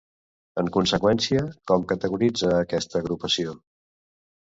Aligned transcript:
En 0.61 0.71
conseqüència, 0.77 1.45
com 1.73 1.87
categoritza 1.93 2.53
a 2.55 2.59
aquesta 2.65 3.01
agrupació? 3.05 3.59